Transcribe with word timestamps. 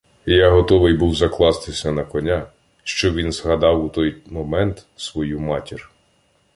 Я 0.25 0.51
готовий 0.51 0.93
був 0.93 1.15
закластися 1.15 1.91
на 1.91 2.03
коня, 2.03 2.47
що 2.83 3.13
він 3.13 3.31
згадав 3.31 3.85
у 3.85 3.89
той 3.89 4.21
момент 4.25 4.85
свою 4.95 5.39
матір. 5.39 5.91